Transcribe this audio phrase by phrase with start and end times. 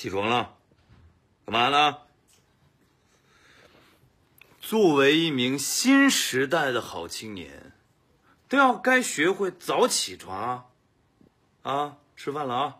[0.00, 0.54] 起床了
[1.44, 1.98] 干嘛呢？
[4.60, 7.72] 作为一名新时代的好青年
[8.48, 10.66] 都要该学会早起床啊
[11.62, 12.76] 啊吃饭了啊。